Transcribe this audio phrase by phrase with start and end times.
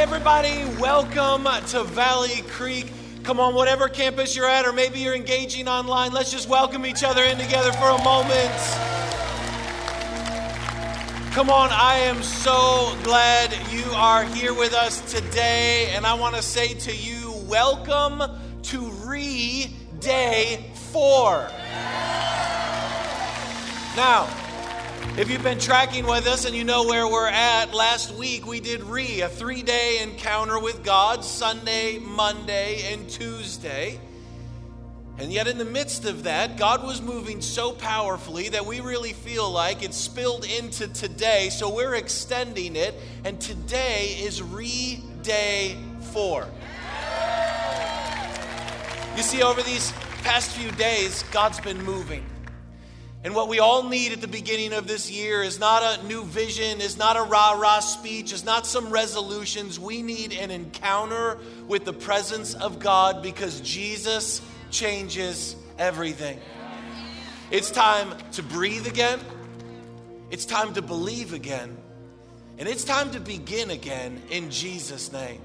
[0.00, 0.64] everybody.
[0.80, 2.90] Welcome to Valley Creek.
[3.22, 7.04] Come on, whatever campus you're at, or maybe you're engaging online, let's just welcome each
[7.04, 8.50] other in together for a moment.
[11.32, 16.34] Come on, I am so glad you are here with us today, and I want
[16.34, 18.22] to say to you, welcome
[18.62, 19.70] to Re
[20.00, 21.50] Day 4.
[23.96, 24.26] Now,
[25.18, 28.60] if you've been tracking with us and you know where we're at, last week we
[28.60, 34.00] did Re, a three day encounter with God, Sunday, Monday, and Tuesday.
[35.18, 39.12] And yet, in the midst of that, God was moving so powerfully that we really
[39.12, 41.50] feel like it spilled into today.
[41.50, 42.94] So we're extending it.
[43.24, 45.76] And today is Re Day
[46.12, 46.48] 4.
[49.16, 49.92] You see, over these
[50.22, 52.24] past few days, God's been moving.
[53.22, 56.24] And what we all need at the beginning of this year is not a new
[56.24, 59.78] vision, is not a rah rah speech, is not some resolutions.
[59.78, 61.38] We need an encounter
[61.68, 66.40] with the presence of God because Jesus changes everything.
[67.50, 69.20] It's time to breathe again,
[70.30, 71.76] it's time to believe again,
[72.56, 75.42] and it's time to begin again in Jesus' name.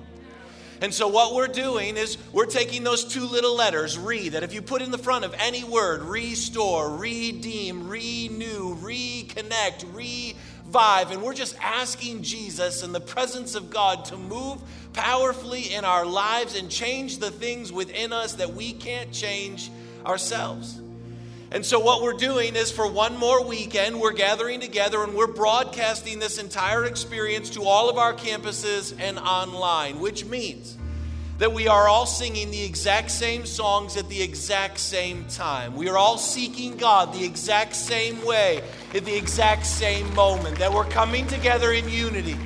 [0.81, 4.53] And so, what we're doing is we're taking those two little letters, re, that if
[4.53, 11.33] you put in the front of any word, restore, redeem, renew, reconnect, revive, and we're
[11.33, 14.61] just asking Jesus and the presence of God to move
[14.93, 19.71] powerfully in our lives and change the things within us that we can't change
[20.05, 20.81] ourselves.
[21.51, 25.27] And so, what we're doing is for one more weekend, we're gathering together and we're
[25.27, 30.77] broadcasting this entire experience to all of our campuses and online, which means
[31.37, 35.75] that we are all singing the exact same songs at the exact same time.
[35.75, 38.61] We are all seeking God the exact same way
[38.93, 42.37] at the exact same moment, that we're coming together in unity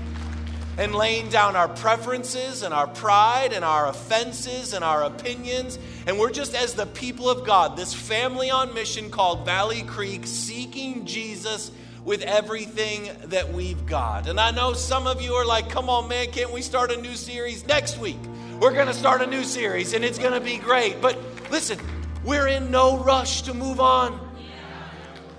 [0.80, 5.78] and laying down our preferences and our pride and our offenses and our opinions.
[6.08, 10.26] And we're just, as the people of God, this family on mission called Valley Creek,
[10.26, 11.72] seeking Jesus
[12.06, 14.30] with everything that we've got.
[14.30, 17.02] And I know some of you are like, come on, man, can't we start a
[17.02, 18.18] new series next week?
[18.62, 21.02] We're going to start a new series and it's going to be great.
[21.02, 21.20] But
[21.52, 21.78] listen,
[22.24, 24.29] we're in no rush to move on.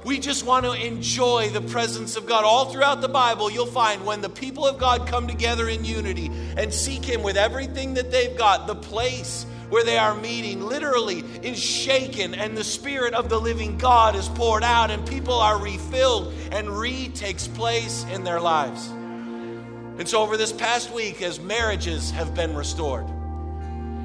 [0.03, 2.45] We just want to enjoy the presence of God.
[2.45, 6.31] All throughout the Bible, you'll find when the people of God come together in unity
[6.57, 11.21] and seek Him with everything that they've got, the place where they are meeting literally
[11.43, 15.59] is shaken, and the Spirit of the living God is poured out, and people are
[15.59, 18.89] refilled, and re takes place in their lives.
[18.89, 23.07] And so, over this past week, as marriages have been restored,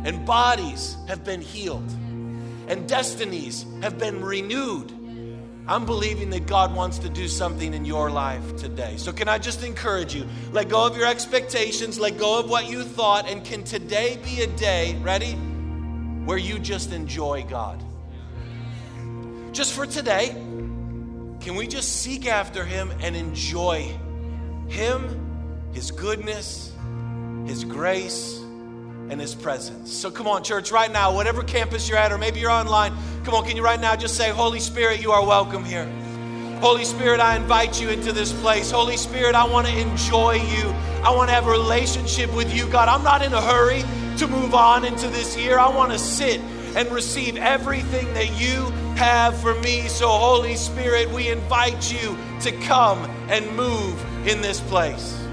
[0.04, 1.90] and bodies have been healed,
[2.68, 4.92] and destinies have been renewed
[5.68, 8.98] I'm believing that God wants to do something in your life today.
[8.98, 10.28] So, can I just encourage you?
[10.52, 14.42] Let go of your expectations, let go of what you thought, and can today be
[14.42, 15.34] a day, ready,
[16.26, 17.84] where you just enjoy God?
[19.54, 20.30] Just for today,
[21.40, 23.98] can we just seek after Him and enjoy
[24.68, 26.74] Him, His goodness,
[27.48, 28.45] His grace?
[29.10, 29.92] And His presence.
[29.94, 32.94] So come on, church, right now, whatever campus you're at, or maybe you're online,
[33.24, 35.86] come on, can you right now just say, Holy Spirit, you are welcome here.
[36.62, 38.72] Holy Spirit, I invite you into this place.
[38.72, 40.74] Holy Spirit, I want to enjoy you.
[41.04, 42.88] I want to have a relationship with you, God.
[42.88, 43.84] I'm not in a hurry
[44.18, 45.60] to move on into this year.
[45.60, 46.40] I want to sit
[46.76, 48.64] and receive everything that you
[48.96, 49.88] have for me.
[49.88, 53.00] So, Holy Spirit, we invite you to come
[53.30, 55.25] and move in this place.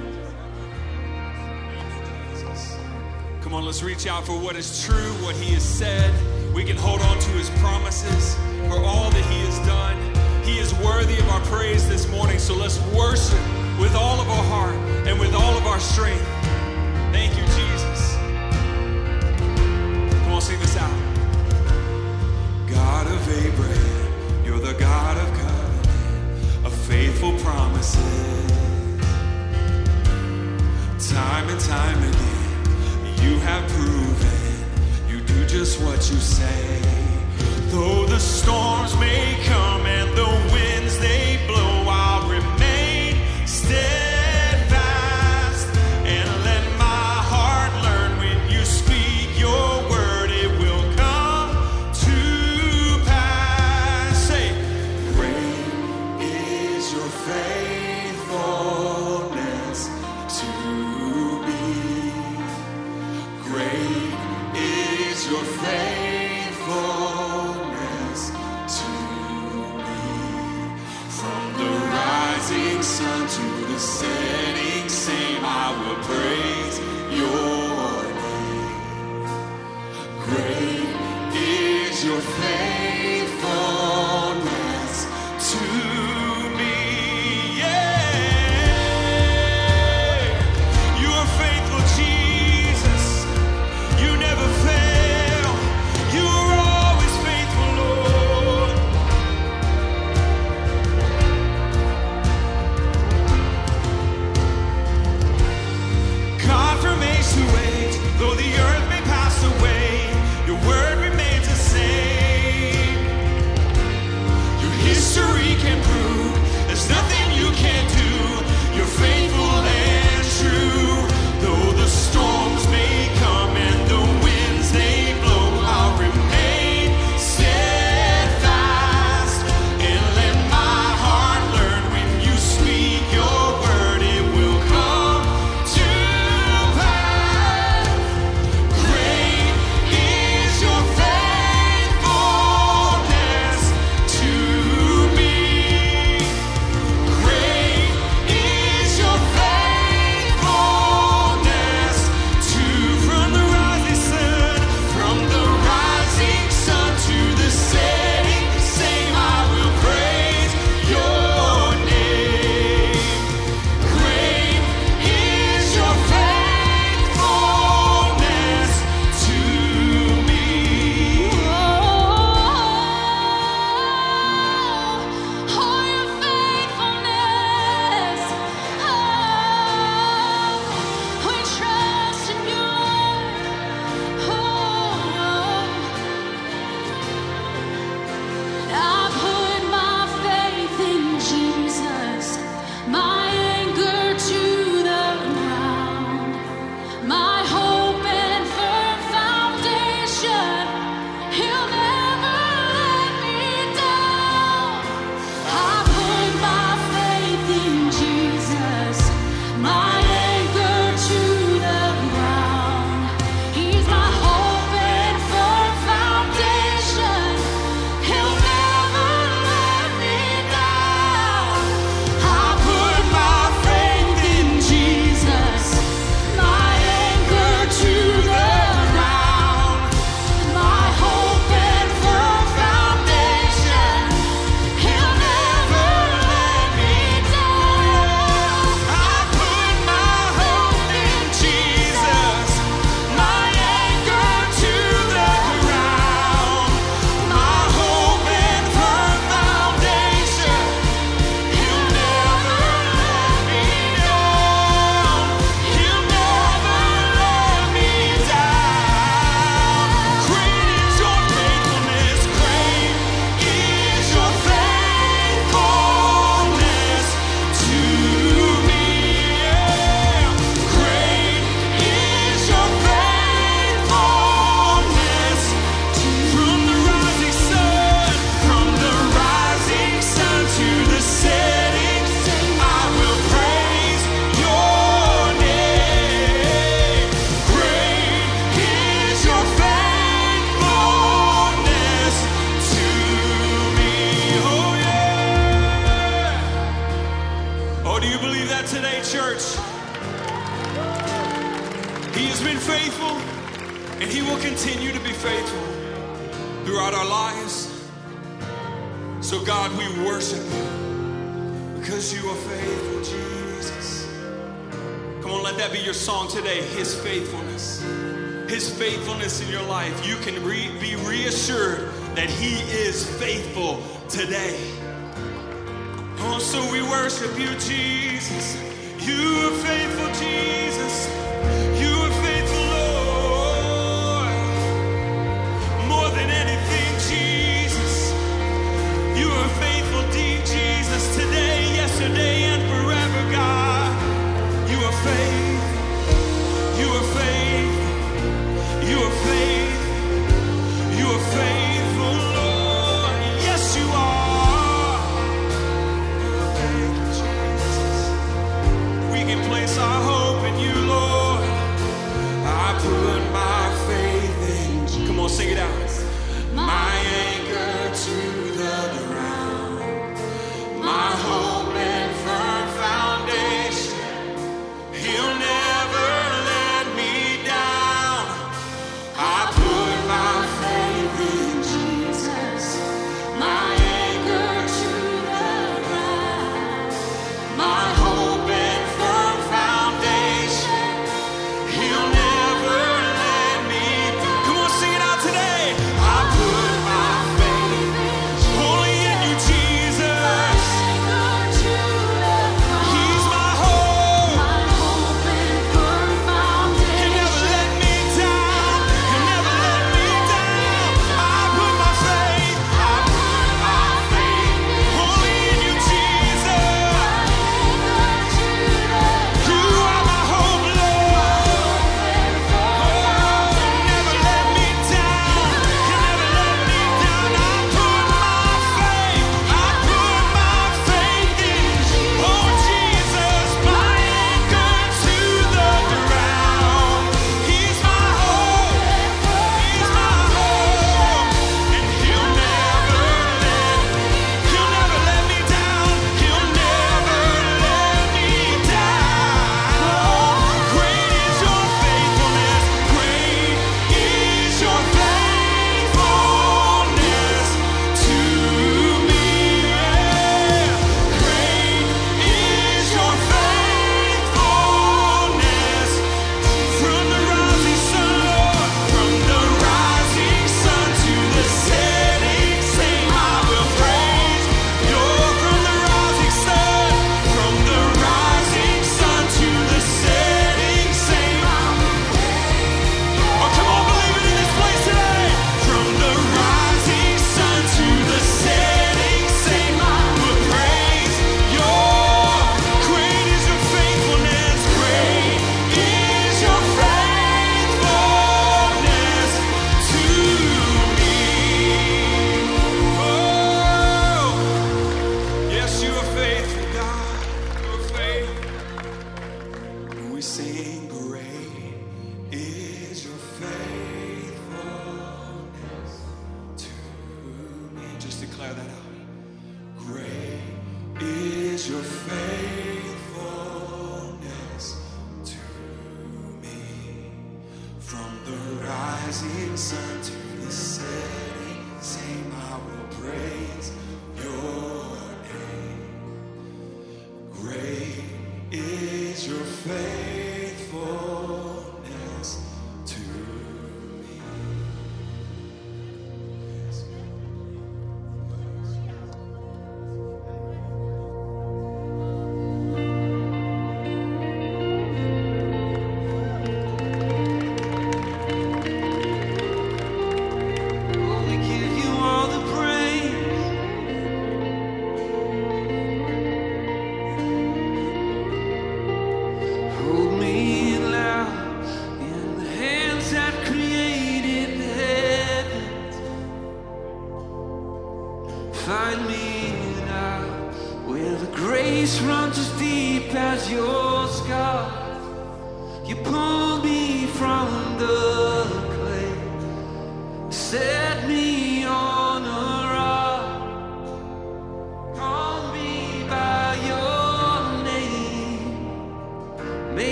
[3.43, 6.15] Come on, let's reach out for what is true, what He has said.
[6.55, 8.37] We can hold on to His promises
[8.69, 9.99] for all that He has done.
[10.45, 13.43] He is worthy of our praise this morning, so let's worship
[13.81, 14.75] with all of our heart
[15.09, 16.25] and with all of our strength.
[17.11, 18.15] Thank you, Jesus.
[20.23, 20.91] Come on, sing this out.
[22.71, 27.99] God of Abraham, you're the God of covenant, of faithful promises.
[31.11, 32.32] Time and time again
[33.23, 34.43] you have proven
[35.09, 36.81] you do just what you say.
[37.71, 41.72] Though the storms may come and the winds they blow,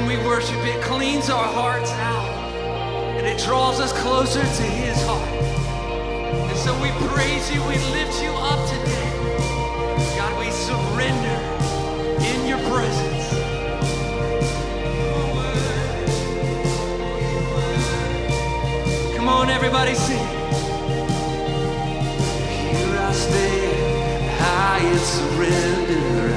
[0.00, 2.24] When we worship, it cleans our hearts out
[3.18, 5.28] and it draws us closer to His heart.
[5.28, 9.10] And so we praise you, we lift you up today.
[10.16, 11.38] God, we surrender
[12.24, 13.28] in your presence.
[19.16, 20.26] Come on, everybody, sing.
[22.48, 26.29] Here I stand, I surrender.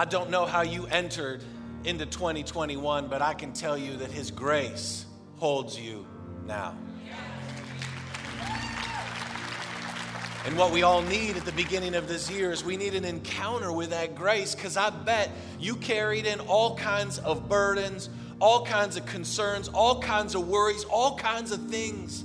[0.00, 1.44] I don't know how you entered
[1.84, 5.04] into 2021, but I can tell you that His grace
[5.36, 6.06] holds you
[6.46, 6.74] now.
[10.46, 13.04] And what we all need at the beginning of this year is we need an
[13.04, 18.08] encounter with that grace because I bet you carried in all kinds of burdens,
[18.40, 22.24] all kinds of concerns, all kinds of worries, all kinds of things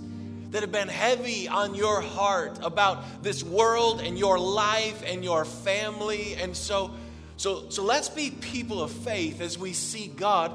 [0.52, 5.44] that have been heavy on your heart about this world and your life and your
[5.44, 6.36] family.
[6.36, 6.92] And so,
[7.38, 10.52] so, so let's be people of faith as we see God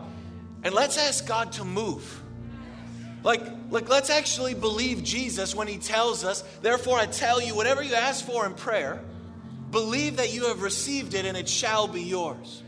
[0.62, 2.22] and let's ask God to move.
[3.22, 7.82] Like, like, let's actually believe Jesus when he tells us, therefore I tell you, whatever
[7.82, 9.02] you ask for in prayer,
[9.70, 12.62] believe that you have received it and it shall be yours.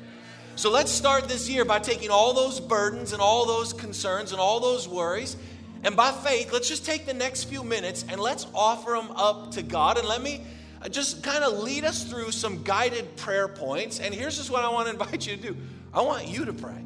[0.54, 4.40] So let's start this year by taking all those burdens and all those concerns and
[4.40, 5.36] all those worries,
[5.84, 9.52] and by faith, let's just take the next few minutes and let's offer them up
[9.52, 9.98] to God.
[9.98, 10.44] And let me
[10.88, 14.00] just kind of lead us through some guided prayer points.
[14.00, 15.56] And here's just what I want to invite you to do
[15.94, 16.82] I want you to pray.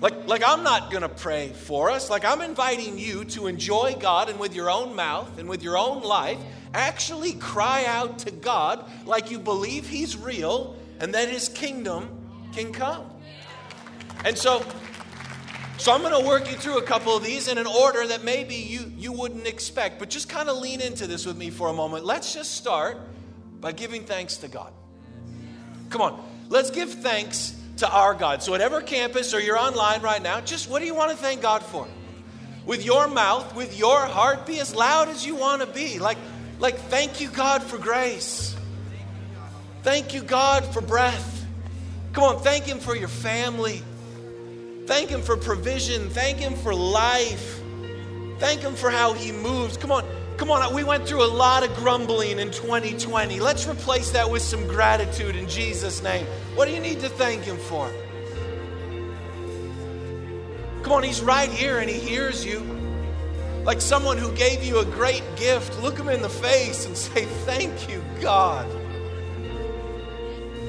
[0.00, 2.08] Like, like I'm not going to pray for us.
[2.08, 5.76] Like, I'm inviting you to enjoy God and with your own mouth and with your
[5.76, 6.38] own life,
[6.72, 12.08] actually cry out to God like you believe He's real and that His kingdom
[12.52, 13.06] can come.
[14.24, 14.64] And so,
[15.78, 18.24] so I'm going to work you through a couple of these in an order that
[18.24, 21.68] maybe you, you wouldn't expect, but just kind of lean into this with me for
[21.68, 22.04] a moment.
[22.04, 22.98] Let's just start
[23.60, 24.72] by giving thanks to God.
[25.90, 28.42] Come on, let's give thanks to our God.
[28.42, 31.42] So, whatever campus or you're online right now, just what do you want to thank
[31.42, 31.86] God for?
[32.66, 36.00] With your mouth, with your heart, be as loud as you want to be.
[36.00, 36.18] Like,
[36.58, 38.56] like thank you, God, for grace.
[39.84, 41.46] Thank you, God, for breath.
[42.12, 43.82] Come on, thank Him for your family.
[44.88, 46.08] Thank Him for provision.
[46.08, 47.60] Thank Him for life.
[48.38, 49.76] Thank Him for how He moves.
[49.76, 50.02] Come on,
[50.38, 53.38] Come on, we went through a lot of grumbling in 2020.
[53.38, 56.24] Let's replace that with some gratitude in Jesus' name.
[56.54, 57.92] What do you need to thank Him for?
[60.82, 62.60] Come on, He's right here and He hears you.
[63.64, 67.26] Like someone who gave you a great gift, look Him in the face and say,
[67.44, 68.66] Thank you, God.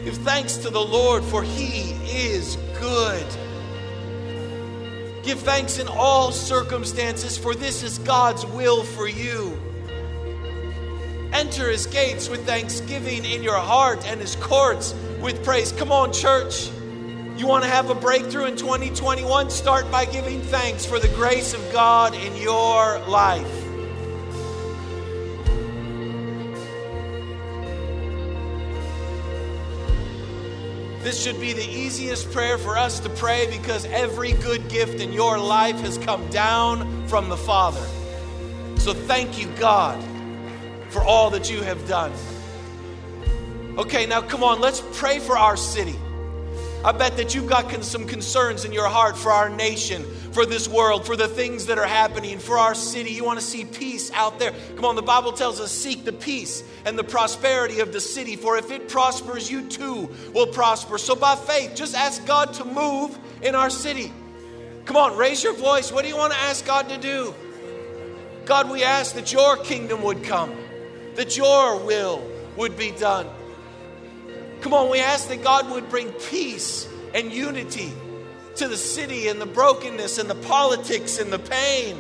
[0.04, 3.26] Give thanks to the Lord, for He is good.
[5.30, 9.62] Give thanks in all circumstances, for this is God's will for you.
[11.34, 15.72] Enter his gates with thanksgiving in your heart and his courts with praise.
[15.72, 16.72] Come on, church.
[17.38, 19.52] You want to have a breakthrough in 2021?
[19.52, 23.69] Start by giving thanks for the grace of God in your life.
[31.02, 35.14] This should be the easiest prayer for us to pray because every good gift in
[35.14, 37.86] your life has come down from the Father.
[38.78, 40.04] So thank you, God,
[40.90, 42.12] for all that you have done.
[43.78, 45.96] Okay, now come on, let's pray for our city.
[46.84, 50.68] I bet that you've got some concerns in your heart for our nation, for this
[50.68, 53.12] world, for the things that are happening, for our city.
[53.12, 54.54] You want to see peace out there.
[54.76, 58.36] Come on, the Bible tells us seek the peace and the prosperity of the city,
[58.36, 60.98] for if it prospers, you too will prosper.
[60.98, 64.12] So by faith, just ask God to move in our city.
[64.86, 65.92] Come on, raise your voice.
[65.92, 67.34] What do you want to ask God to do?
[68.46, 70.56] God, we ask that your kingdom would come,
[71.16, 73.28] that your will would be done.
[74.62, 77.92] Come on, we ask that God would bring peace and unity
[78.60, 81.98] to the city and the brokenness and the politics and the pain.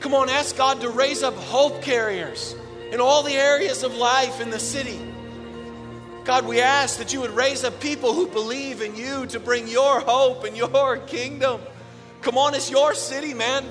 [0.00, 2.54] Come on, ask God to raise up hope carriers
[2.92, 5.00] in all the areas of life in the city.
[6.24, 9.66] God, we ask that you would raise up people who believe in you to bring
[9.66, 11.60] your hope and your kingdom.
[12.20, 13.64] Come on, it's your city, man.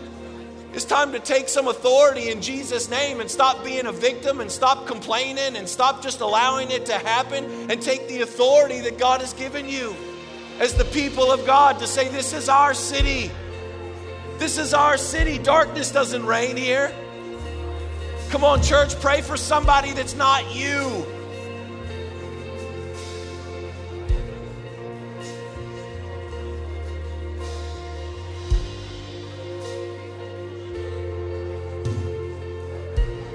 [0.76, 4.52] It's time to take some authority in Jesus' name and stop being a victim and
[4.52, 9.22] stop complaining and stop just allowing it to happen and take the authority that God
[9.22, 9.96] has given you
[10.60, 13.32] as the people of God to say, This is our city.
[14.38, 15.38] This is our city.
[15.38, 16.94] Darkness doesn't reign here.
[18.30, 21.06] Come on, church, pray for somebody that's not you.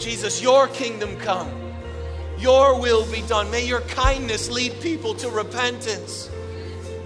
[0.00, 1.50] Jesus, your kingdom come.
[2.38, 3.50] Your will be done.
[3.50, 6.30] May your kindness lead people to repentance.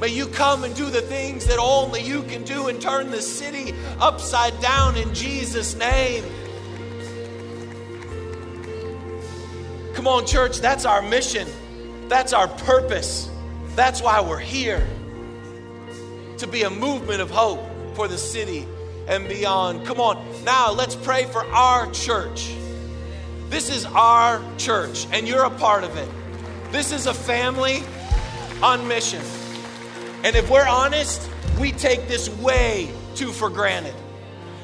[0.00, 3.22] May you come and do the things that only you can do and turn the
[3.22, 6.24] city upside down in Jesus' name.
[9.94, 11.48] Come on, church, that's our mission.
[12.08, 13.28] That's our purpose.
[13.74, 14.86] That's why we're here.
[16.38, 17.60] To be a movement of hope
[17.94, 18.68] for the city
[19.08, 19.86] and beyond.
[19.86, 22.54] Come on, now let's pray for our church.
[23.48, 26.08] This is our church, and you're a part of it.
[26.72, 27.82] This is a family
[28.62, 29.22] on mission.
[30.24, 31.30] And if we're honest,
[31.60, 33.94] we take this way too for granted.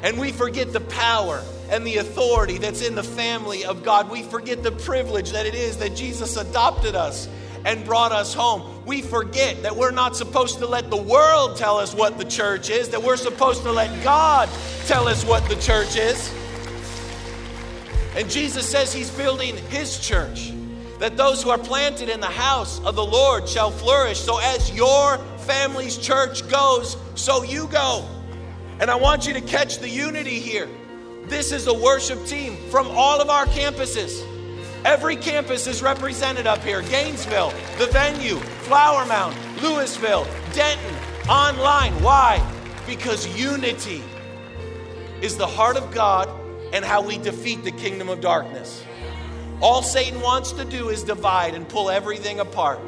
[0.03, 4.11] And we forget the power and the authority that's in the family of God.
[4.11, 7.29] We forget the privilege that it is that Jesus adopted us
[7.65, 8.85] and brought us home.
[8.87, 12.71] We forget that we're not supposed to let the world tell us what the church
[12.71, 14.49] is, that we're supposed to let God
[14.87, 16.33] tell us what the church is.
[18.17, 20.53] And Jesus says he's building his church,
[20.99, 24.19] that those who are planted in the house of the Lord shall flourish.
[24.21, 28.05] So as your family's church goes, so you go.
[28.81, 30.69] And I want you to catch the unity here.
[31.27, 34.27] This is a worship team from all of our campuses.
[34.85, 40.97] Every campus is represented up here Gainesville, the venue, Flower Mound, Lewisville, Denton,
[41.29, 41.93] online.
[42.03, 42.45] Why?
[42.87, 44.03] Because unity
[45.21, 46.29] is the heart of God
[46.73, 48.85] and how we defeat the kingdom of darkness.
[49.61, 52.81] All Satan wants to do is divide and pull everything apart.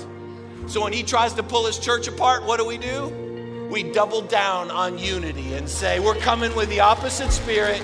[0.67, 3.69] So when he tries to pull his church apart, what do we do?
[3.71, 7.83] We double down on unity and say, we're coming with the opposite spirit.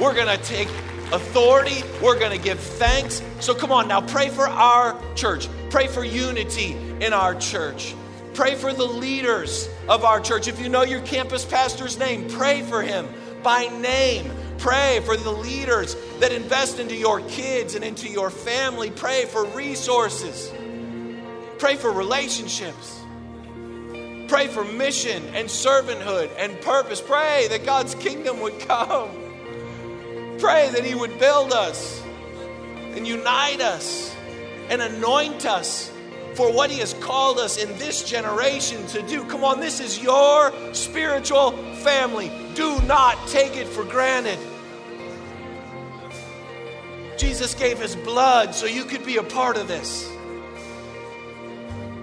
[0.00, 0.68] We're going to take
[1.12, 1.82] authority.
[2.02, 3.22] We're going to give thanks.
[3.40, 5.48] So come on now, pray for our church.
[5.70, 7.94] Pray for unity in our church.
[8.34, 10.48] Pray for the leaders of our church.
[10.48, 13.08] If you know your campus pastor's name, pray for him
[13.42, 14.30] by name.
[14.60, 18.90] Pray for the leaders that invest into your kids and into your family.
[18.90, 20.52] Pray for resources.
[21.58, 23.00] Pray for relationships.
[24.28, 27.00] Pray for mission and servanthood and purpose.
[27.00, 29.08] Pray that God's kingdom would come.
[30.38, 32.02] Pray that He would build us
[32.94, 34.14] and unite us
[34.68, 35.90] and anoint us
[36.34, 39.24] for what He has called us in this generation to do.
[39.24, 42.30] Come on, this is your spiritual family.
[42.54, 44.38] Do not take it for granted.
[47.20, 50.10] Jesus gave His blood so you could be a part of this.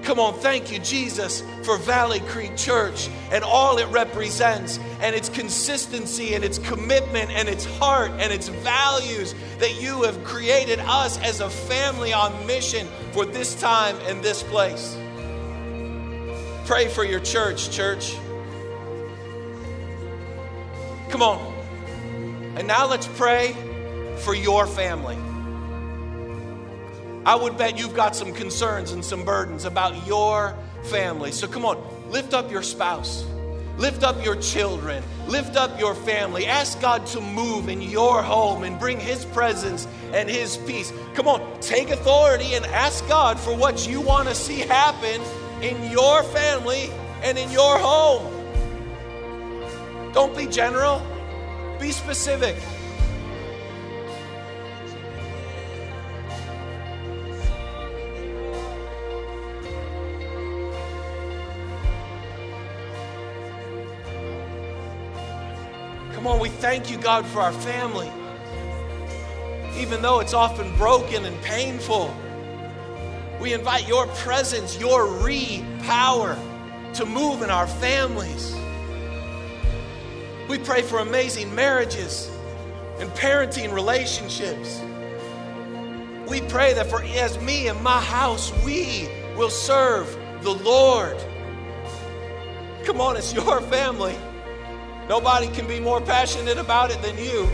[0.03, 5.27] Come on, thank you, Jesus, for Valley Creek Church and all it represents, and its
[5.27, 11.19] consistency, and its commitment, and its heart, and its values that you have created us
[11.19, 14.95] as a family on mission for this time and this place.
[16.65, 18.15] Pray for your church, church.
[21.09, 21.53] Come on.
[22.55, 23.55] And now let's pray
[24.19, 25.17] for your family.
[27.25, 31.31] I would bet you've got some concerns and some burdens about your family.
[31.31, 31.77] So come on,
[32.09, 33.25] lift up your spouse.
[33.77, 35.03] Lift up your children.
[35.27, 36.47] Lift up your family.
[36.47, 40.91] Ask God to move in your home and bring His presence and His peace.
[41.13, 45.21] Come on, take authority and ask God for what you want to see happen
[45.61, 46.89] in your family
[47.21, 48.33] and in your home.
[50.13, 51.05] Don't be general,
[51.79, 52.55] be specific.
[66.27, 68.11] Come on, we thank you, God, for our family.
[69.77, 72.13] Even though it's often broken and painful,
[73.39, 76.37] we invite your presence, your re power
[76.95, 78.53] to move in our families.
[80.49, 82.29] We pray for amazing marriages
[82.99, 84.81] and parenting relationships.
[86.27, 91.15] We pray that for as me and my house, we will serve the Lord.
[92.83, 94.17] Come on, it's your family.
[95.07, 97.49] Nobody can be more passionate about it than you.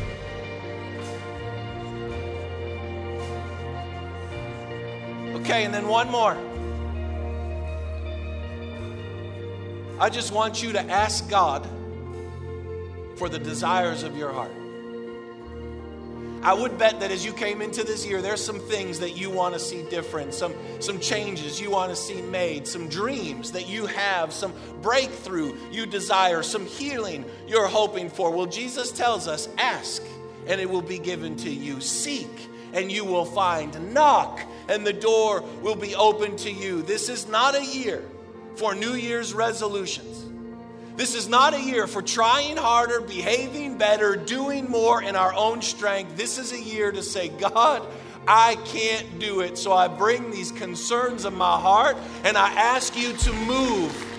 [5.42, 6.38] Okay, and then one more.
[10.00, 11.68] I just want you to ask God
[13.18, 14.63] for the desires of your heart.
[16.44, 19.30] I would bet that as you came into this year, there's some things that you
[19.30, 23.70] want to see different, some, some changes you want to see made, some dreams that
[23.70, 28.30] you have, some breakthrough you desire, some healing you're hoping for.
[28.30, 30.04] Well, Jesus tells us ask,
[30.46, 31.80] and it will be given to you.
[31.80, 33.94] Seek, and you will find.
[33.94, 36.82] Knock, and the door will be open to you.
[36.82, 38.04] This is not a year
[38.58, 40.33] for New Year's resolutions.
[40.96, 45.62] This is not a year for trying harder, behaving better, doing more in our own
[45.62, 46.16] strength.
[46.16, 47.86] This is a year to say, God,
[48.28, 49.58] I can't do it.
[49.58, 54.10] So I bring these concerns of my heart and I ask you to move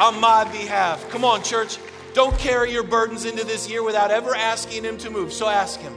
[0.00, 1.08] on my behalf.
[1.10, 1.78] Come on, church.
[2.14, 5.32] Don't carry your burdens into this year without ever asking Him to move.
[5.32, 5.94] So ask Him.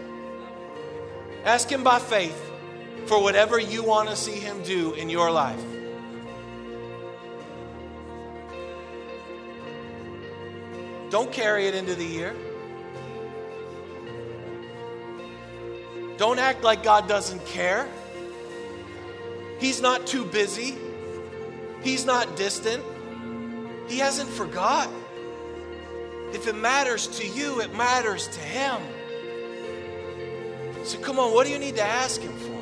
[1.46, 2.40] Ask Him by faith
[3.06, 5.77] for whatever you want to see Him do in your life.
[11.10, 12.36] Don't carry it into the year.
[16.18, 17.88] Don't act like God doesn't care.
[19.60, 20.76] He's not too busy.
[21.82, 22.84] He's not distant.
[23.88, 24.90] He hasn't forgot.
[26.34, 28.82] If it matters to you, it matters to Him.
[30.84, 32.58] So come on, what do you need to ask Him for?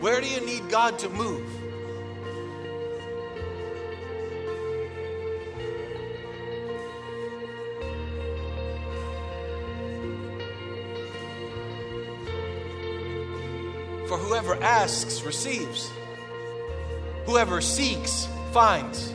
[0.00, 1.61] Where do you need God to move?
[14.42, 15.88] Whoever asks receives,
[17.26, 19.12] whoever seeks finds,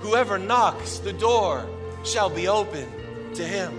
[0.00, 1.68] whoever knocks, the door
[2.02, 2.88] shall be open
[3.34, 3.72] to him.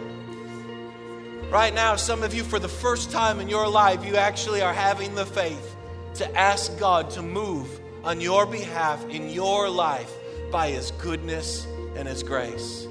[1.51, 4.73] Right now, some of you, for the first time in your life, you actually are
[4.73, 5.75] having the faith
[6.15, 7.67] to ask God to move
[8.05, 10.11] on your behalf in your life
[10.51, 12.87] by His goodness and His grace.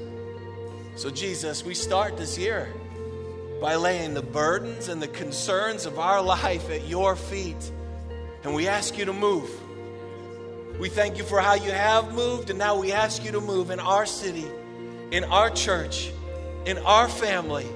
[0.97, 2.68] So, Jesus, we start this year
[3.62, 7.70] by laying the burdens and the concerns of our life at your feet.
[8.42, 9.48] And we ask you to move.
[10.81, 13.70] We thank you for how you have moved, and now we ask you to move
[13.70, 14.46] in our city,
[15.12, 16.11] in our church,
[16.64, 17.68] in our family,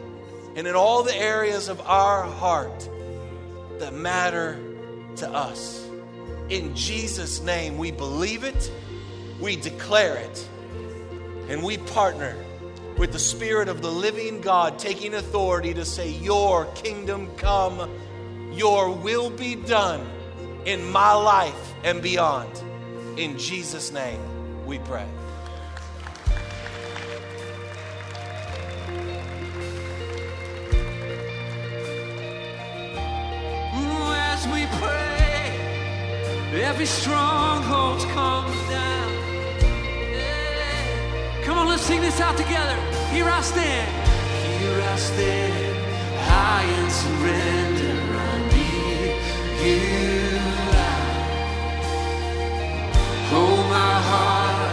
[0.57, 2.91] and in all the areas of our heart
[3.79, 4.59] that matter
[5.17, 5.89] to us.
[6.49, 8.73] In Jesus' name, we believe it,
[9.41, 10.49] we declare it,
[11.49, 12.35] and we partner
[12.99, 17.91] with the Spirit of the living God taking authority to say, Your kingdom come,
[18.53, 20.07] your will be done
[20.65, 22.51] in my life and beyond.
[23.17, 24.21] In Jesus' name,
[24.67, 25.09] we pray.
[34.39, 39.06] As we pray, every stronghold comes down.
[41.47, 42.75] Come on, let's sing this out together.
[43.13, 43.89] Here I stand.
[44.59, 45.77] Here I stand,
[46.27, 47.95] high and surrender.
[48.19, 49.15] I need
[49.63, 50.41] you.
[50.43, 50.97] I
[53.31, 54.66] hold my heart.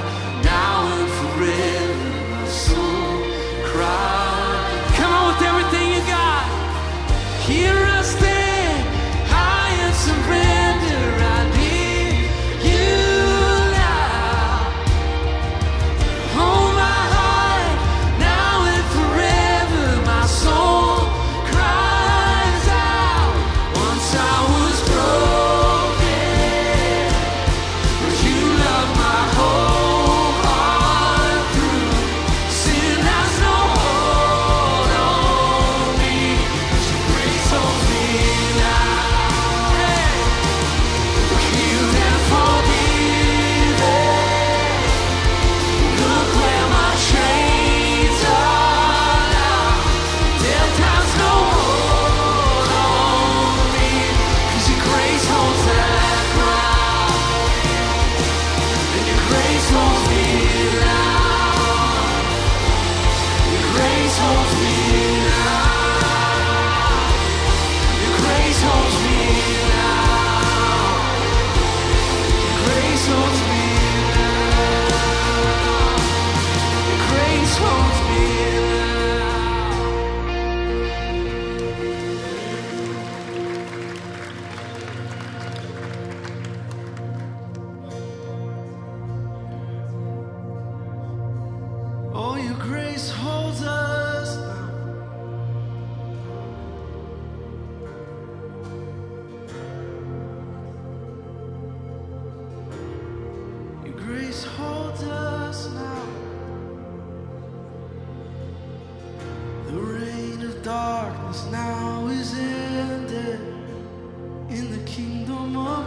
[115.52, 115.83] Mama.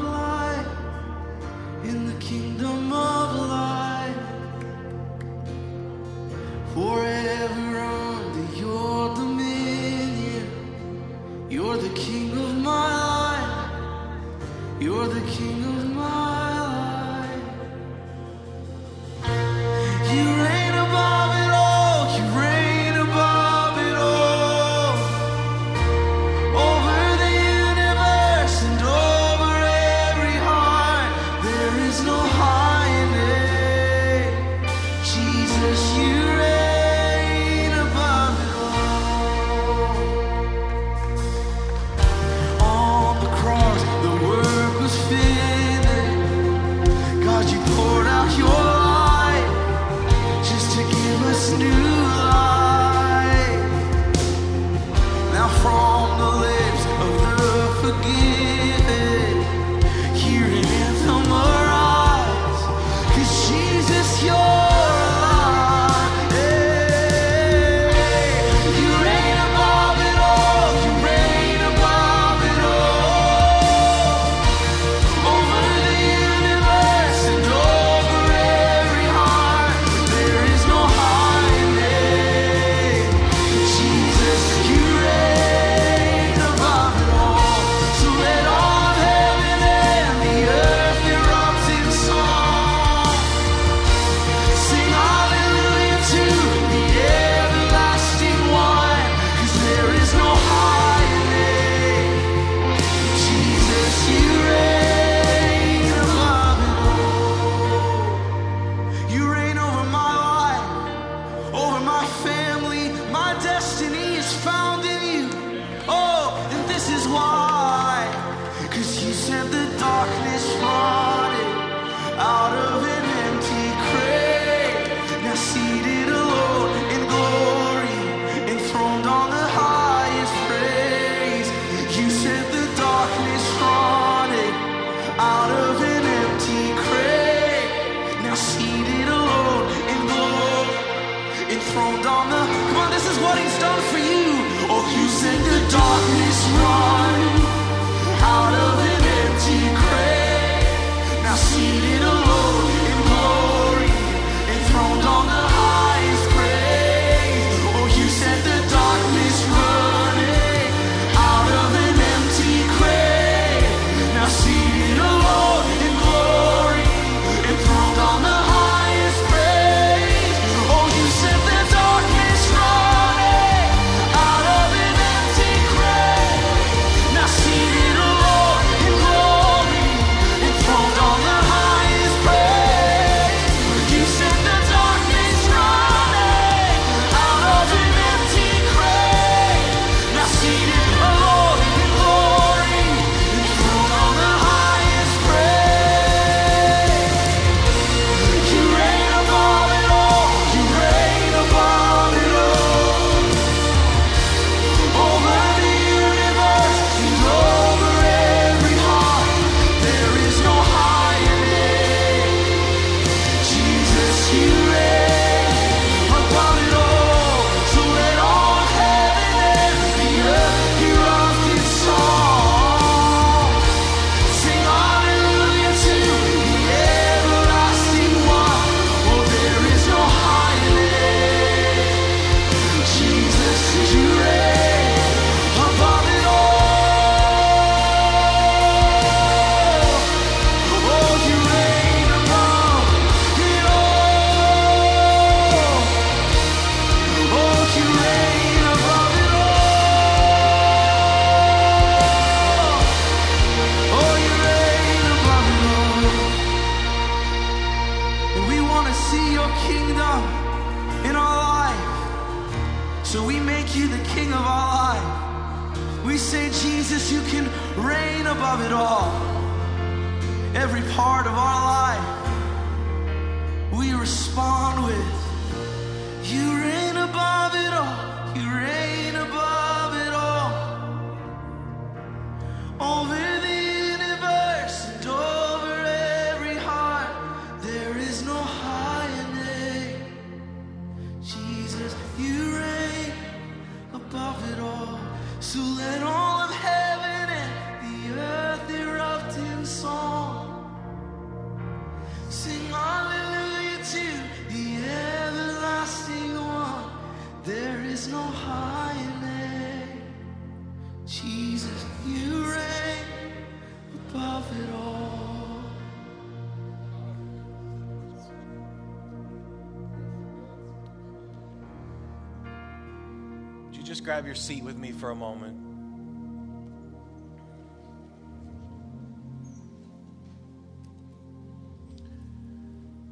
[324.47, 325.59] Seat with me for a moment?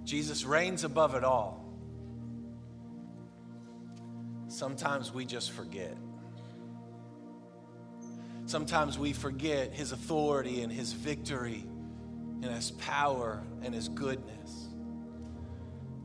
[0.05, 1.65] Jesus reigns above it all.
[4.47, 5.97] Sometimes we just forget.
[8.47, 11.67] Sometimes we forget his authority and his victory
[12.43, 14.69] and his power and his goodness.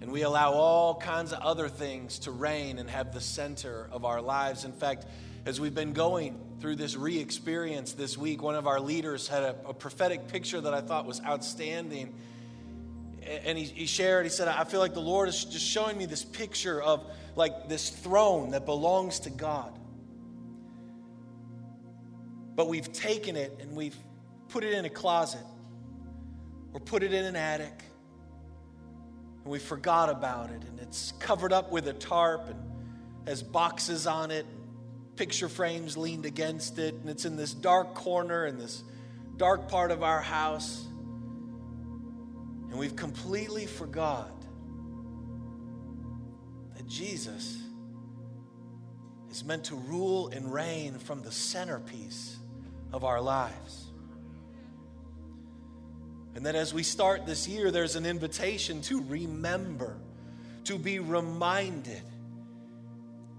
[0.02, 4.06] And we allow all kinds of other things to reign and have the center of
[4.06, 4.64] our lives.
[4.64, 5.06] In fact,
[5.46, 9.44] as we've been going through this re experience this week, one of our leaders had
[9.44, 12.14] a, a, prophetic picture that I thought was outstanding.
[13.46, 16.06] And he, he shared, he said, I feel like the Lord is just showing me
[16.06, 19.78] this picture of like this throne that belongs to God.
[22.56, 23.98] But we've taken it and we've
[24.50, 25.44] put it in a closet
[26.74, 27.84] or put it in an attic
[29.50, 34.06] and we forgot about it and it's covered up with a tarp and has boxes
[34.06, 34.46] on it
[35.16, 38.84] picture frames leaned against it and it's in this dark corner in this
[39.38, 40.86] dark part of our house
[42.70, 44.40] and we've completely forgot
[46.76, 47.58] that Jesus
[49.32, 52.38] is meant to rule and reign from the centerpiece
[52.94, 53.89] of our lives.
[56.36, 59.98] And that as we start this year, there's an invitation to remember,
[60.66, 62.02] to be reminded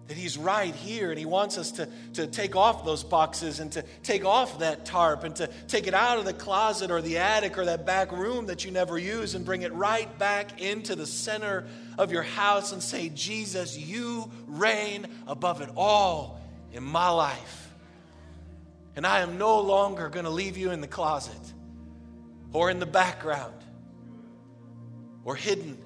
[0.09, 3.71] that He's right here and He wants us to, to take off those boxes and
[3.73, 7.19] to take off that tarp and to take it out of the closet or the
[7.19, 10.97] attic or that back room that you never use and bring it right back into
[10.97, 11.65] the center
[11.97, 16.41] of your house and say, Jesus, you reign above it all
[16.73, 17.73] in my life.
[18.97, 21.39] And I am no longer going to leave you in the closet
[22.53, 23.65] or in the background
[25.25, 25.79] or hidden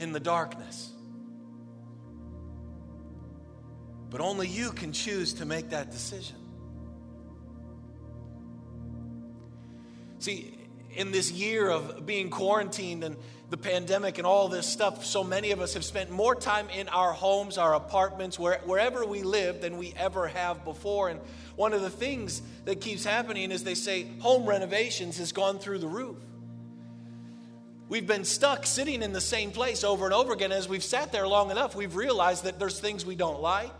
[0.00, 0.90] in the darkness.
[4.10, 6.36] But only you can choose to make that decision.
[10.18, 10.57] See,
[10.98, 13.16] in this year of being quarantined and
[13.50, 16.88] the pandemic and all this stuff, so many of us have spent more time in
[16.88, 21.08] our homes, our apartments, where, wherever we live than we ever have before.
[21.08, 21.20] And
[21.54, 25.78] one of the things that keeps happening is they say home renovations has gone through
[25.78, 26.16] the roof.
[27.88, 30.50] We've been stuck sitting in the same place over and over again.
[30.50, 33.72] As we've sat there long enough, we've realized that there's things we don't like.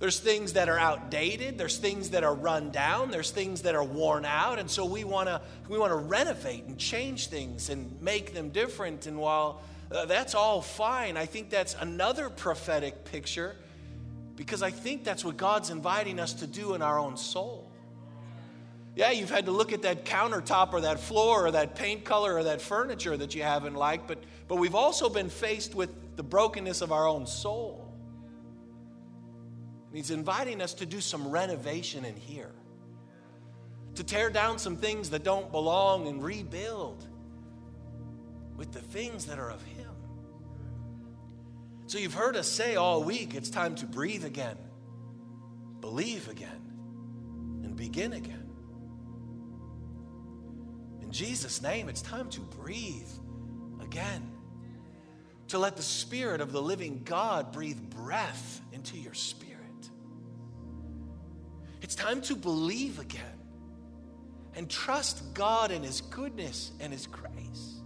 [0.00, 3.84] There's things that are outdated, there's things that are run down, there's things that are
[3.84, 8.00] worn out, and so we want to we want to renovate and change things and
[8.00, 9.06] make them different.
[9.06, 9.60] And while
[9.92, 13.54] uh, that's all fine, I think that's another prophetic picture
[14.36, 17.70] because I think that's what God's inviting us to do in our own soul.
[18.96, 22.36] Yeah, you've had to look at that countertop or that floor or that paint color
[22.36, 26.22] or that furniture that you haven't liked, but but we've also been faced with the
[26.22, 27.89] brokenness of our own soul.
[29.90, 32.54] And he's inviting us to do some renovation in here,
[33.96, 37.04] to tear down some things that don't belong and rebuild
[38.56, 39.90] with the things that are of him.
[41.86, 44.56] So you've heard us say all week it's time to breathe again,
[45.80, 46.62] believe again,
[47.64, 48.48] and begin again.
[51.02, 53.10] In Jesus' name, it's time to breathe
[53.82, 54.30] again.
[55.48, 59.49] To let the Spirit of the living God breathe breath into your spirit.
[61.82, 63.22] It's time to believe again
[64.54, 67.80] and trust God and His goodness and His grace.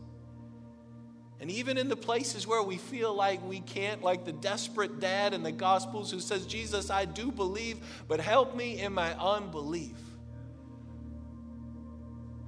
[1.41, 5.35] And even in the places where we feel like we can't, like the desperate dad
[5.35, 7.79] in the Gospels who says, Jesus, I do believe,
[8.09, 9.99] but help me in my unbelief.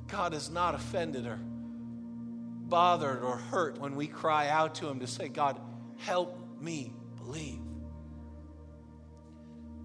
[0.08, 1.38] God is not offended or
[2.68, 5.60] bothered or hurt when we cry out to Him to say, God,
[5.98, 7.60] help me believe.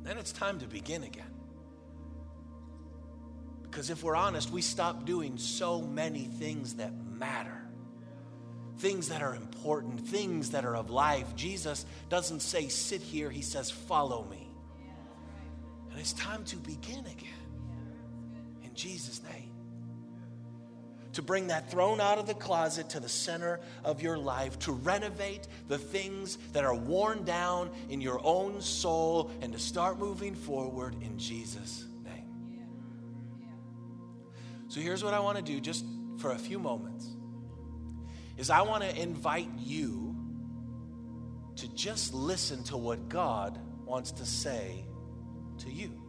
[0.04, 1.41] Then it's time to begin again.
[3.72, 7.62] Because if we're honest, we stop doing so many things that matter
[8.82, 11.36] things that are important, things that are of life.
[11.36, 14.50] Jesus doesn't say, sit here, he says, follow me.
[15.92, 17.30] And it's time to begin again.
[18.64, 19.52] In Jesus' name.
[21.14, 24.72] To bring that throne out of the closet to the center of your life, to
[24.72, 30.34] renovate the things that are worn down in your own soul, and to start moving
[30.34, 31.86] forward in Jesus'.
[34.72, 35.84] So here's what I want to do just
[36.18, 37.06] for a few moments
[38.38, 40.16] is I want to invite you
[41.58, 44.86] to just listen to what God wants to say
[45.58, 46.02] to you.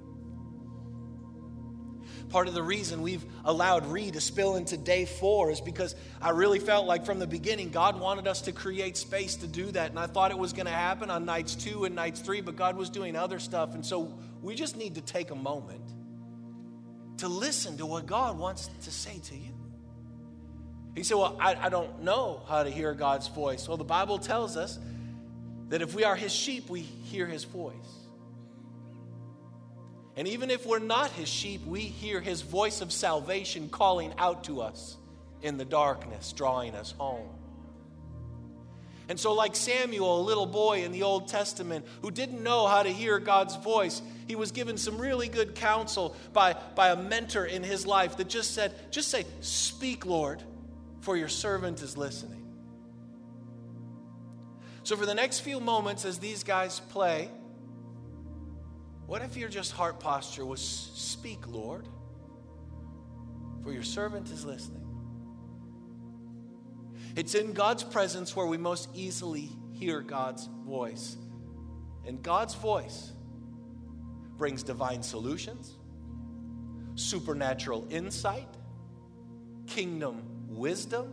[2.28, 6.30] Part of the reason we've allowed Reed to spill into day four is because I
[6.30, 9.90] really felt like from the beginning God wanted us to create space to do that.
[9.90, 12.54] And I thought it was going to happen on nights two and nights three, but
[12.54, 13.74] God was doing other stuff.
[13.74, 15.91] And so we just need to take a moment
[17.22, 19.54] to listen to what God wants to say to you.
[20.96, 23.68] He said, Well, I, I don't know how to hear God's voice.
[23.68, 24.76] Well, the Bible tells us
[25.68, 27.74] that if we are his sheep, we hear his voice.
[30.16, 34.42] And even if we're not his sheep, we hear his voice of salvation calling out
[34.44, 34.96] to us
[35.42, 37.28] in the darkness, drawing us home.
[39.08, 42.82] And so, like Samuel, a little boy in the Old Testament who didn't know how
[42.82, 47.44] to hear God's voice, he was given some really good counsel by, by a mentor
[47.44, 50.42] in his life that just said, just say, Speak, Lord
[51.02, 52.38] for your servant is listening.
[54.84, 57.28] So, for the next few moments, as these guys play,
[59.06, 61.86] what if your just heart posture was speak, Lord,
[63.62, 64.81] for your servant is listening?
[67.16, 71.16] It's in God's presence where we most easily hear God's voice.
[72.06, 73.12] And God's voice
[74.38, 75.76] brings divine solutions,
[76.94, 78.48] supernatural insight,
[79.66, 81.12] kingdom wisdom.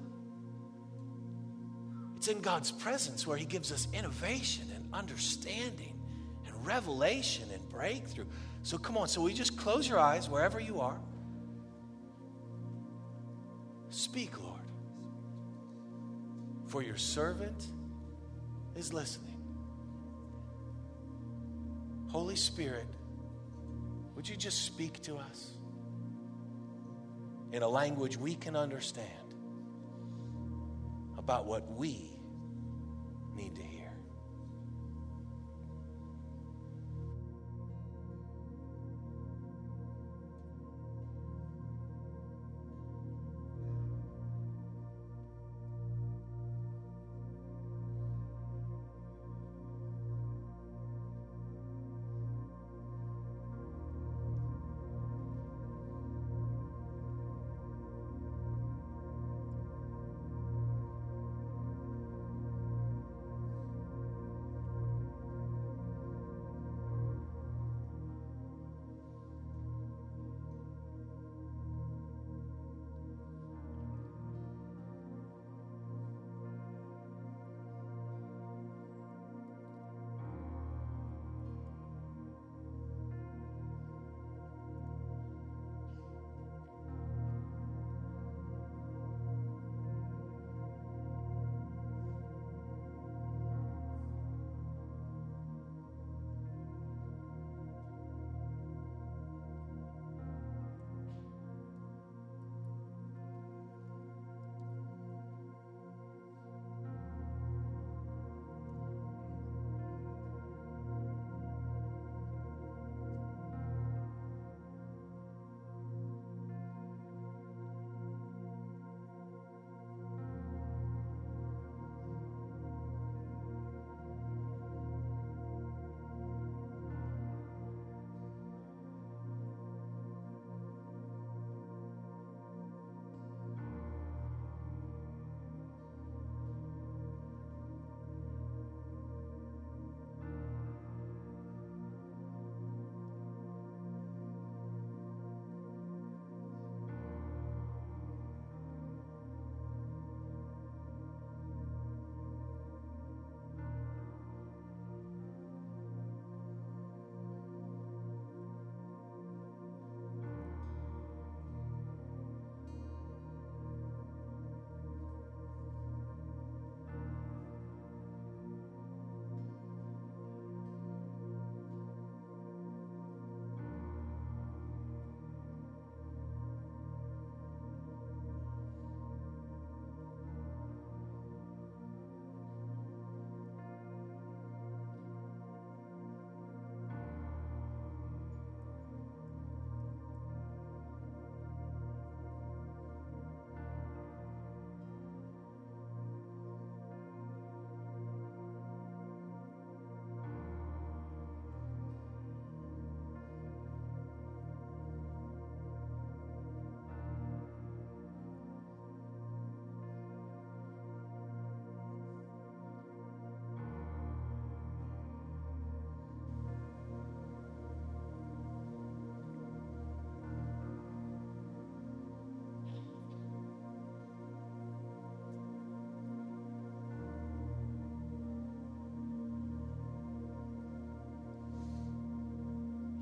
[2.17, 5.99] It's in God's presence where He gives us innovation and understanding
[6.45, 8.25] and revelation and breakthrough.
[8.63, 10.99] So come on, so we just close your eyes wherever you are.
[13.89, 14.48] Speak, Lord,
[16.69, 17.67] for your servant
[18.75, 19.37] is listening.
[22.07, 22.87] Holy Spirit,
[24.15, 25.57] would you just speak to us
[27.51, 29.19] in a language we can understand?
[31.29, 32.09] about what we
[33.35, 33.78] need to hear.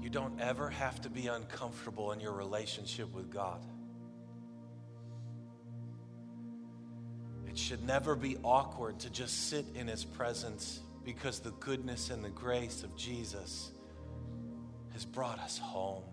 [0.08, 3.60] You don't ever have to be uncomfortable in your relationship with God.
[7.45, 12.24] It should never be awkward to just sit in His presence because the goodness and
[12.24, 13.72] the grace of Jesus
[14.93, 16.03] has brought us home.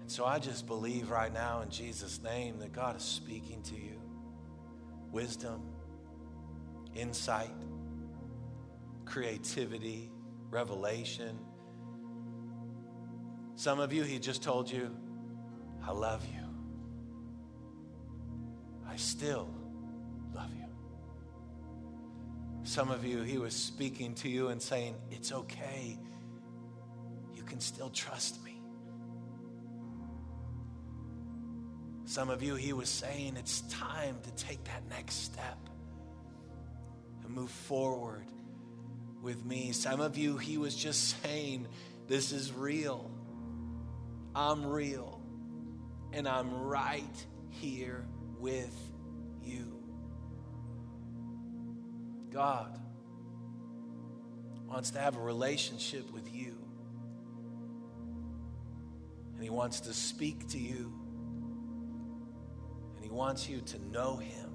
[0.00, 3.74] And so I just believe right now in Jesus' name that God is speaking to
[3.74, 4.00] you
[5.12, 5.60] wisdom,
[6.94, 7.52] insight,
[9.06, 10.10] creativity,
[10.50, 11.38] revelation.
[13.54, 14.94] Some of you, He just told you,
[15.82, 16.42] I love you.
[18.86, 19.48] I still
[20.34, 20.64] love you.
[22.64, 25.98] Some of you, He was speaking to you and saying, It's okay.
[27.34, 28.60] You can still trust me.
[32.04, 35.58] Some of you, He was saying, It's time to take that next step
[37.24, 38.26] and move forward
[39.26, 39.72] with me.
[39.72, 41.66] Some of you, He was just saying,
[42.06, 43.10] This is real.
[44.36, 45.20] I'm real.
[46.12, 48.06] And I'm right here
[48.38, 48.74] with
[49.42, 49.82] you.
[52.32, 52.78] God
[54.68, 56.56] wants to have a relationship with you.
[59.34, 60.92] And He wants to speak to you.
[62.94, 64.45] And He wants you to know Him.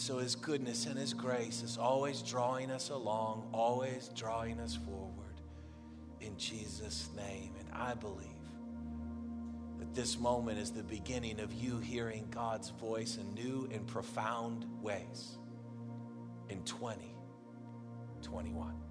[0.00, 5.40] So His goodness and His grace is always drawing us along, always drawing us forward
[6.20, 7.52] in Jesus' name.
[7.58, 8.28] And I believe
[9.78, 14.64] that this moment is the beginning of you hearing God's voice in new and profound
[14.82, 15.36] ways
[16.48, 18.89] in 2021.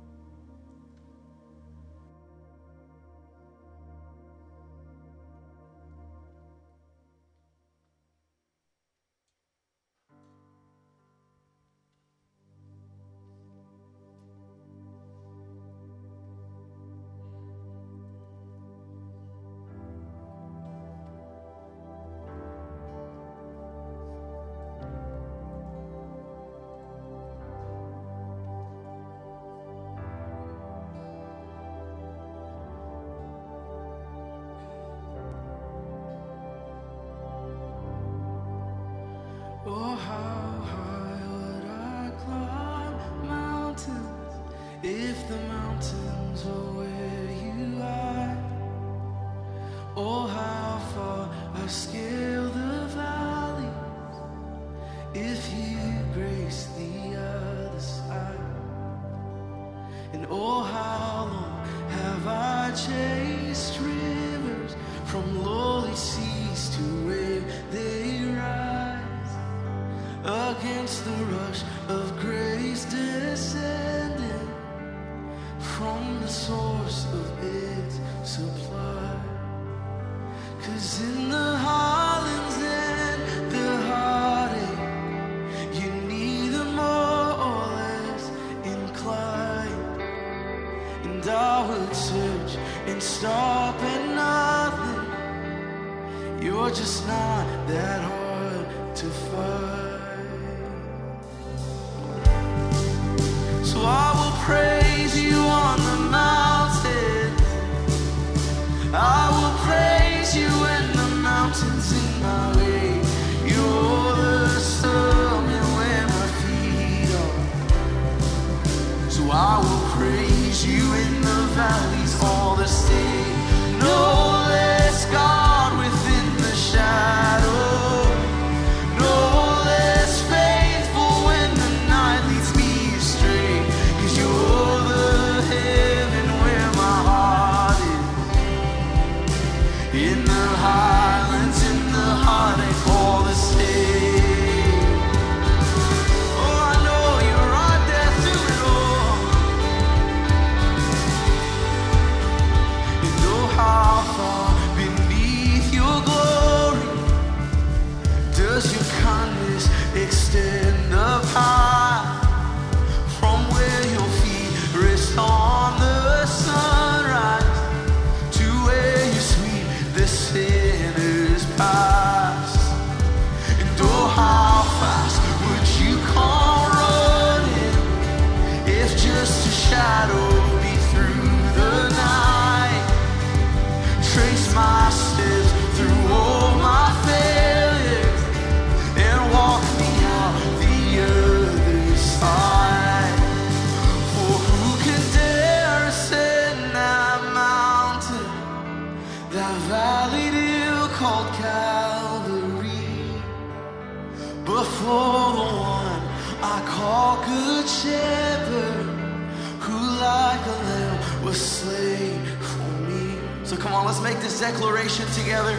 [214.20, 215.56] Make this declaration together.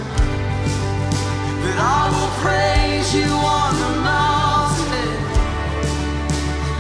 [1.65, 5.13] That I will praise you on the mountain,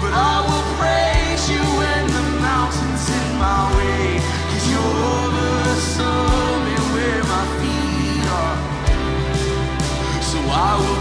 [0.02, 4.20] but I will praise you when the mountain's in my way.
[4.50, 8.58] Cause you're the summit where my feet are.
[10.20, 10.99] So I will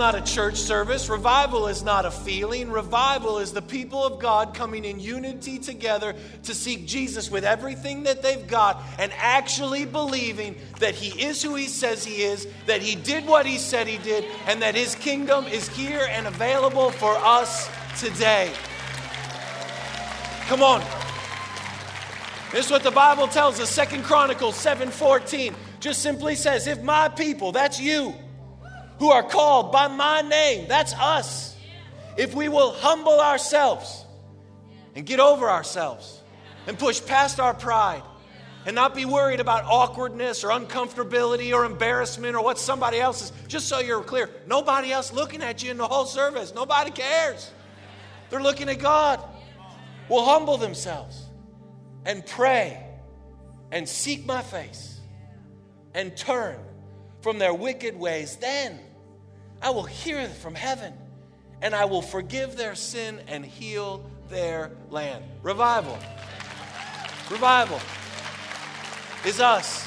[0.00, 1.10] not a church service.
[1.10, 2.70] Revival is not a feeling.
[2.70, 8.04] Revival is the people of God coming in unity together to seek Jesus with everything
[8.04, 12.80] that they've got and actually believing that He is who He says He is, that
[12.80, 16.90] He did what He said He did, and that His kingdom is here and available
[16.90, 17.68] for us
[18.00, 18.50] today.
[20.46, 20.80] Come on.
[22.52, 23.68] This is what the Bible tells us.
[23.68, 28.14] Second Chronicles 7:14 just simply says, if my people, that's you,
[29.00, 31.56] who are called by my name, that's us.
[32.18, 34.04] If we will humble ourselves
[34.94, 36.20] and get over ourselves
[36.66, 38.02] and push past our pride
[38.66, 43.32] and not be worried about awkwardness or uncomfortability or embarrassment or what somebody else is,
[43.48, 46.54] just so you're clear, nobody else looking at you in the whole service.
[46.54, 47.50] Nobody cares.
[48.28, 49.26] They're looking at God.
[50.10, 51.24] Will humble themselves
[52.04, 52.86] and pray
[53.72, 55.00] and seek my face
[55.94, 56.58] and turn
[57.22, 58.78] from their wicked ways, then
[59.62, 60.94] I will hear from heaven
[61.62, 65.24] and I will forgive their sin and heal their land.
[65.42, 65.98] Revival.
[67.30, 67.80] Revival
[69.24, 69.86] is us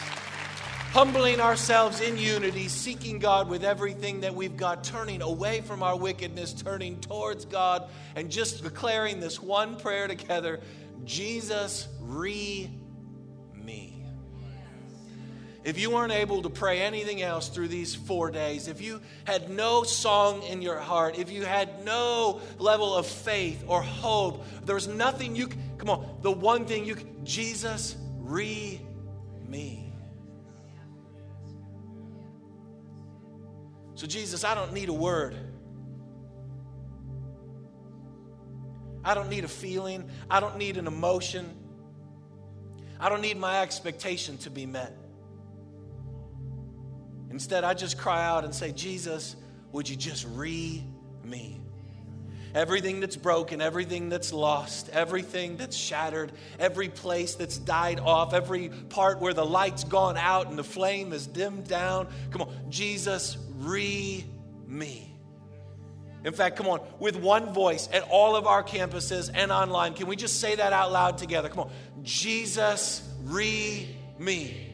[0.94, 5.98] humbling ourselves in unity, seeking God with everything that we've got, turning away from our
[5.98, 10.62] wickedness, turning towards God, and just declaring this one prayer together
[11.04, 12.70] Jesus, re
[13.56, 13.93] me.
[15.64, 19.50] If you weren't able to pray anything else through these four days, if you had
[19.50, 24.76] no song in your heart, if you had no level of faith or hope, there
[24.76, 25.48] was nothing you,
[25.78, 28.82] come on, the one thing you, Jesus, re
[29.48, 29.94] me.
[33.96, 35.38] So, Jesus, I don't need a word.
[39.06, 40.10] I don't need a feeling.
[40.30, 41.56] I don't need an emotion.
[43.00, 44.98] I don't need my expectation to be met.
[47.34, 49.36] Instead, I just cry out and say, Jesus,
[49.72, 50.84] would you just re
[51.24, 51.60] me?
[52.54, 58.70] Everything that's broken, everything that's lost, everything that's shattered, every place that's died off, every
[58.70, 62.08] part where the light's gone out and the flame is dimmed down.
[62.30, 64.24] Come on, Jesus, re
[64.68, 65.12] me.
[66.24, 70.06] In fact, come on, with one voice at all of our campuses and online, can
[70.06, 71.50] we just say that out loud together?
[71.50, 71.72] Come on,
[72.04, 74.73] Jesus, re me.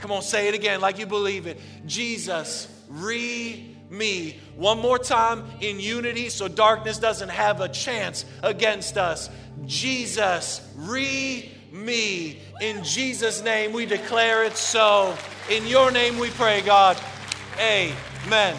[0.00, 1.60] Come on, say it again like you believe it.
[1.86, 4.38] Jesus, re me.
[4.56, 9.28] One more time in unity so darkness doesn't have a chance against us.
[9.66, 12.38] Jesus, re me.
[12.60, 15.14] In Jesus' name, we declare it so.
[15.50, 16.96] In your name, we pray, God.
[17.58, 18.56] Amen.